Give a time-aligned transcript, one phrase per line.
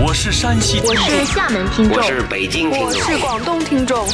[0.00, 4.06] 我是山西听我众，是厦门听众我，是北京听我，是广东听众，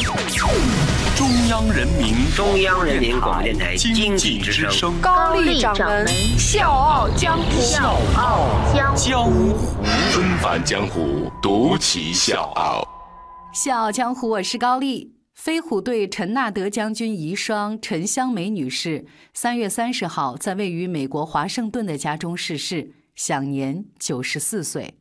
[1.15, 4.71] 中央人民中央人民广播电台经经济之济之声。
[4.71, 6.07] 声，高丽掌门
[6.39, 8.97] 笑傲江湖，笑傲江湖。
[8.97, 9.53] 江湖
[10.09, 12.83] 纷繁江湖，独骑笑傲。
[13.53, 15.13] 笑傲江湖，我是高丽。
[15.35, 24.95] 飞虎队陈纳德将军遗孀陈香梅女士，三月三十号在位于美国华盛顿的家中逝世，享年九十四岁。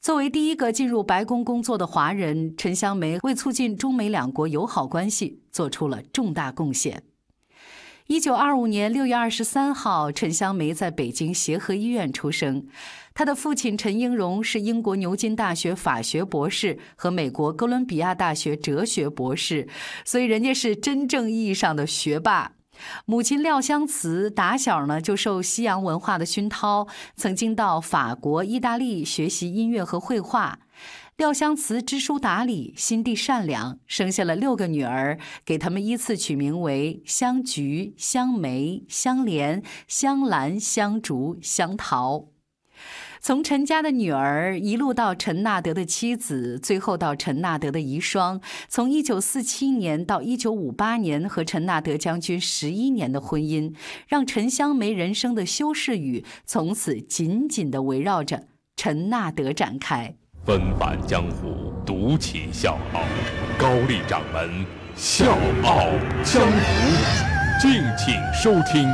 [0.00, 7.02] 作为第一个进入白宫工作的华人，陈香梅为促进中美两国友好关系做出了重大贡献。
[8.06, 12.66] 一九二五年六月二十三号，陈香梅在北京协和医院出生。
[13.12, 19.68] 她的父亲陈英荣是英国牛津大学法学博士和美国哥伦比亚大学哲学博士，
[20.04, 22.52] 所以人家是真正意义上的学霸。
[23.06, 30.58] 母亲廖香慈打小呢就受西洋文化的熏陶，曾经到法国、意大利学习音乐和绘画。
[31.16, 42.26] 廖香慈知书达理，心地善良，生下了六个女儿，给他们依次取名为香菊、香梅、香莲、香兰、香竹、香桃。
[43.20, 48.40] 从陈家的女儿一路到陈纳德的妻子，最后到陈纳德的遗孀。
[48.68, 53.74] 从1947年到1958年和陈纳德将军十一年的婚姻，
[54.06, 58.44] 让陈香梅人生的修饰语从此紧紧地围绕着
[58.76, 60.14] 陈纳德展开。
[60.44, 63.02] 纷繁江湖，独起笑傲。
[63.58, 64.64] 高丽掌门
[64.96, 65.90] 笑傲
[66.24, 68.88] 江湖，敬请收听。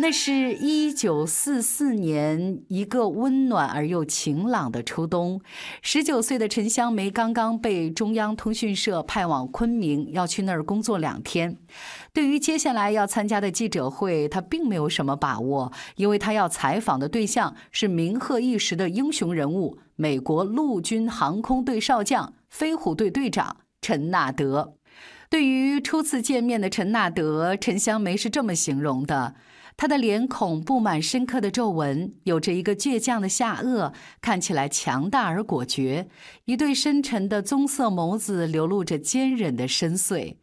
[0.00, 5.42] 那是一九四四年一个温暖而又晴朗的初冬，
[5.82, 11.58] 十九岁的陈香梅刚刚被中央通讯社派往昆明，要去那儿工作两天。
[12.14, 24.76] 对于接下来要参加的记者会，她并没有什么把握，因为她要采访的对象是名赫一时的英雄人物——美国陆军航空队少将、飞虎队队长陈纳德。
[25.28, 29.34] 对于初次见面的陈纳德，陈香梅是这么形容的。
[29.80, 36.06] 他的脸孔布满深刻的皱纹，有着一个倔强的下颚，看起来强大而果决。
[36.44, 40.36] 一对深沉的棕色眸子流露着坚韧的深邃。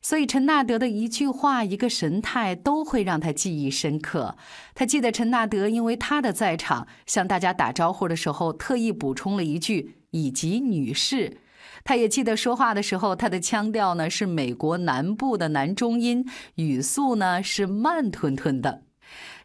[0.00, 4.38] 所以，陈纳德的一句话、一个神态都会让他记忆深刻。
[4.74, 11.36] 他记得陈纳德因为他的在场，向大家打招呼的时候，特意补充了一句“以及女士”。
[11.84, 16.26] 他也记得说话的时候，他的腔调呢是美国南部的男中音，
[16.56, 18.82] 语速呢是慢吞吞的。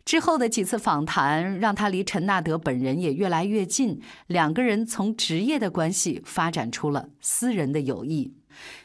[0.04, 8.36] 之后的几次访谈，让他离陈纳德本人也越来越近，两个人从职业的关系发展出了私人的友谊。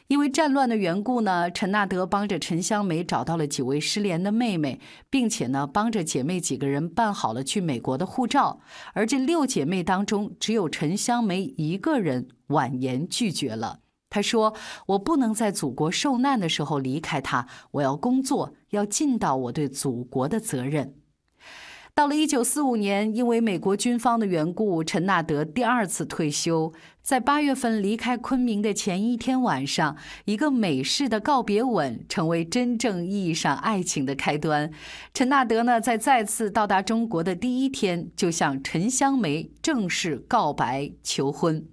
[0.09, 8.61] 因为战乱的缘故呢，陈纳德帮着陈香梅找到了几位失联的妹妹，并且呢，帮着姐妹几个人办好了去美国的护照。
[8.93, 13.81] 而这六姐妹当中，只有陈香梅一个人婉言拒绝了。
[14.09, 14.55] 她说
[14.87, 20.95] ：“我不能在祖国受难的时候离开他，我要工作，要尽到我对祖国的责任。”
[22.01, 26.73] 到了一九四五年，因为美国军方的缘故，陈纳德第二次退休。
[27.03, 29.95] 在八月份离开昆明的前一天晚上，
[30.25, 34.71] 一个美式的告别吻成为真正意义上爱情的开端。
[35.13, 41.67] 陈纳德呢，在再次到达中国的第一天，就向陈香梅正式告白求婚。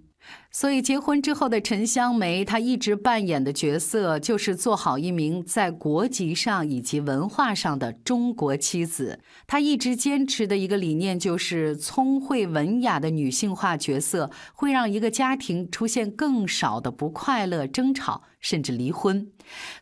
[0.49, 9.19] 所以，结婚之后的陈香梅，她一直扮演的角色就是做好一名在国籍上以及文化上的中国妻子。
[9.45, 19.29] 她一直坚持的一个理念就是，聪慧文雅的女性化角色会让一个家庭出现更少的不快乐、争吵，甚至离婚。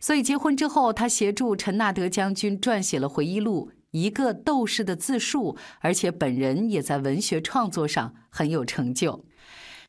[0.01, 9.23] 所以，结婚之后，她协助陈纳德将军撰写了回忆录《一个斗士的自述》，而且本人也在文学创作上很有成就。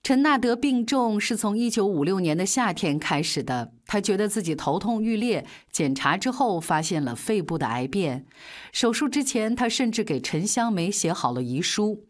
[0.06, 8.24] 陈纳德病重是从一九五六年的夏天开始的，他觉得自己头痛欲裂，检查之后发现了肺部的癌变。
[8.70, 12.04] 手术之前，他甚至给陈香梅写好了遗书，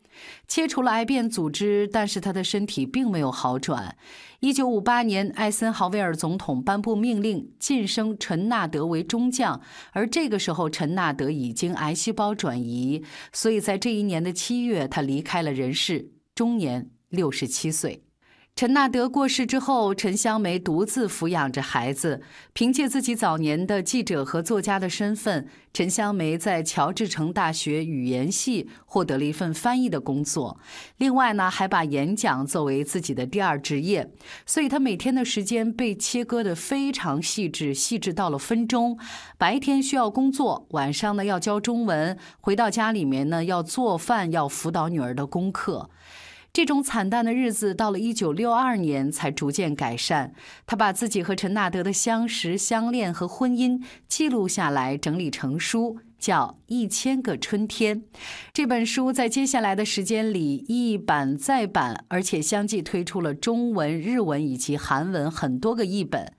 [0.46, 3.96] 切除了癌变组织，但是他的身体并没有好转。
[4.40, 9.58] 一九五八年，艾森豪威尔总统颁布命令，晋升陈纳德为中将，
[9.92, 13.02] 而这个时候陈纳德已经癌细胞转移，
[13.32, 16.90] 所以在这一年的七月，他离开了人世，终年。
[17.08, 18.02] 六十七岁，
[18.56, 22.20] 陈纳德过世之后，陈香梅独自抚养着孩子。
[22.52, 30.58] 凭借自己早年的记者和作家的身份，陈香梅在乔治城大学语言系获得了一份翻译的工作。
[30.96, 34.10] 另外呢，还把演讲作为自己的第二职业，
[34.44, 38.98] 所以她每天的时间被切割得非常细致，细致到了分钟。
[39.38, 45.90] 白天需要工作，晚上呢要教中文，回到家里面呢要做饭，要辅导女儿的功课。
[46.56, 50.32] 这种惨淡的日子到了一九六二年才逐渐改善。
[50.64, 55.98] 他把自己和陈纳德的相识、相恋和婚姻记录下来，整理成书。
[56.26, 58.02] 叫《一千个春天》
[58.52, 66.32] 这本书，在接下来的时间里一版再版，而且相继推出了中文、日文以及韩文很多个译本。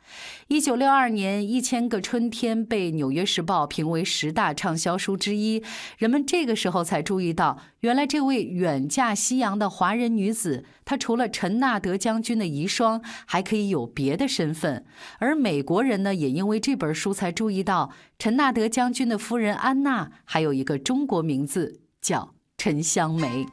[0.50, 5.64] 一九六二年，《一千个春天》被《纽约时报》评为十大畅销书之一。
[5.98, 14.86] 人们这个时候才注意到，原来这位远嫁西洋的华人女子，她除了陈纳德将军的遗孀，还可以有别的身份。
[15.20, 17.94] 而美国人呢，也因为这本书才注意到。
[18.20, 23.46] 陈纳德将军的夫人安娜还有一个中国名字叫陈香梅。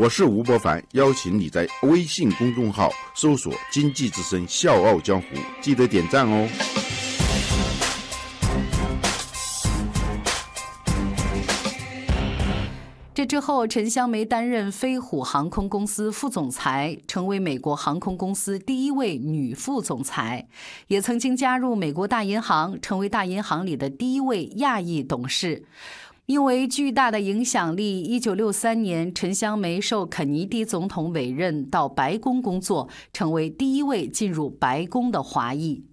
[0.00, 5.26] 我是吴伯凡，邀请你在微信公众号搜索“经济之声笑傲江湖”，
[5.60, 6.48] 记得点赞哦。
[13.20, 20.48] 这之后，陈香梅担任飞虎航空公司副总裁，成为美国航空公司第一位女副总裁，
[20.86, 25.64] 也曾经加入美国大银行，成为大银行里的第一位亚裔董事。
[26.24, 35.84] 因为巨大的影响力，一九六三年，陈香梅受肯尼迪总统委任到白宫工作，成为第一位进入白宫的华裔。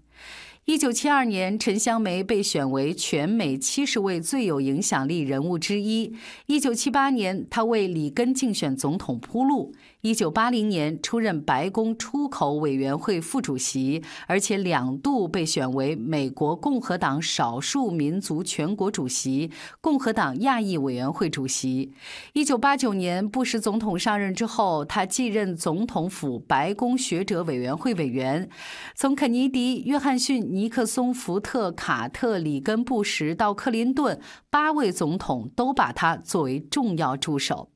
[0.69, 6.13] 一九七二年，陈香梅被选为全美七十位最有影响力人物之一。
[6.47, 9.73] 一九七八年，她为里根竞选总统铺路。
[10.07, 19.51] 一九八零年出任白宫出口委员会副主席，而且两度被选为美国共和党少数民族全国主席、
[19.81, 21.91] 共和党亚裔委员会主席。
[22.31, 28.49] 一九八九年布什总统上任之后，他继任总统府白宫学者委员会委员。
[28.95, 34.17] 从肯尼迪、约翰逊、尼克松、福特、卡特、里根、布什到克林顿，
[34.49, 37.71] 八位总统都把他作为重要助手。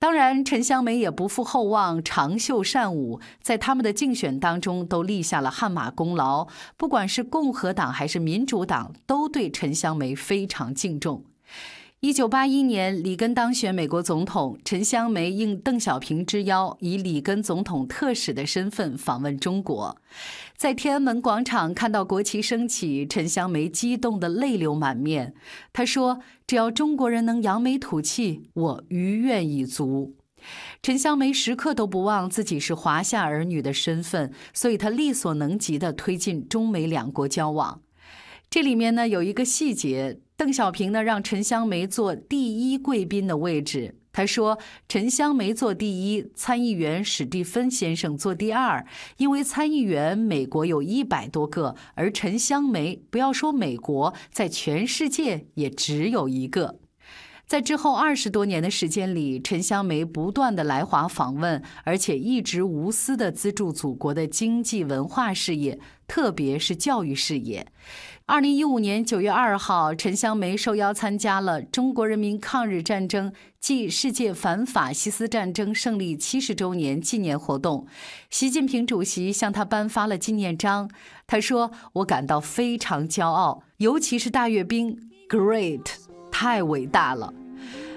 [0.00, 6.48] 当然，陈香梅也不负厚望，长袖善舞，在他们的竞选当中都立下了汗马功劳。
[6.78, 11.24] 不管是共和党还是民主党，都对陈香梅非常敬重。
[12.00, 19.94] 一九八一年，里根当选美国总统，陈香梅应邓小平之邀，以里根总统特使的身份访问中国。
[20.56, 25.34] 在天安门广场看到国旗升起，陈香梅激动得泪流满面。
[25.74, 30.16] 她说：“只要中国人能扬眉吐气，我余愿已足。”
[30.82, 37.82] 陈香梅时刻都不忘自己是华夏儿女的身份，所以她力所能及地推进中美两国交往。
[38.50, 43.94] 这里面呢有一个细节，邓小平呢让陈香梅坐第一贵宾的位置。
[44.10, 44.58] 他说
[44.88, 48.84] ：“陈香梅坐第一，参议员史蒂芬先生坐第二。
[49.18, 56.80] 因为参议员美国有一百多个，而陈香梅不要说美国，在全世界也只有一个。”
[57.46, 67.66] 在之后二十多年的时间里，陈香梅不断的来华访问，而且一直无私的资助祖国的经济文化事业，特别是教育事业。
[68.30, 77.88] 二零一五年九月二号，陈香梅受邀参加了中国人民抗日战争暨世界反法西斯战争胜利七十周年纪念活动。
[78.30, 80.88] 习近平主席向他颁发了纪念章。
[81.26, 84.96] 他说：“我感到非常骄傲，尤其是大阅兵
[85.28, 85.84] ，Great，
[86.30, 87.34] 太伟大了。”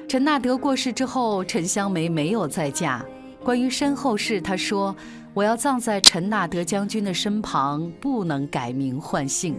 [0.09, 3.05] 陈纳德过世之后，陈香梅没有再嫁。
[3.43, 4.95] 关于身后事，她说
[5.35, 9.55] ：“我要葬在陈纳德将军的身旁，不能改名换姓。”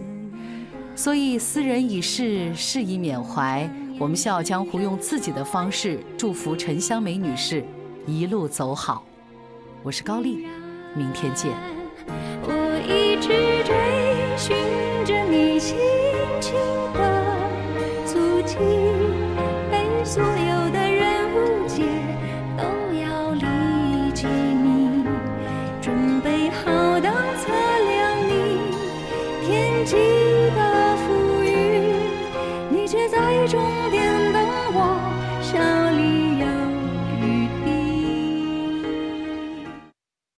[0.95, 3.69] 所以，斯人已逝，事已缅怀。
[3.99, 7.63] 我们笑傲江湖用自己的方式祝福陈香梅女士
[8.07, 9.03] 一路走好。
[9.83, 10.47] 我是高丽，
[10.95, 11.51] 明天见。
[12.43, 12.53] 我
[12.87, 13.27] 一直
[13.65, 13.75] 追
[14.37, 14.55] 寻
[15.05, 15.75] 着你心